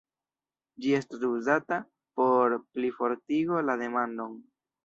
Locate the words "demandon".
3.87-4.35